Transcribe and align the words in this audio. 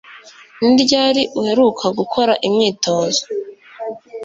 Ni 0.63 0.73
ryari 0.83 1.21
uheruka 1.39 1.85
gukora 1.99 2.33
imyitozo 2.47 3.23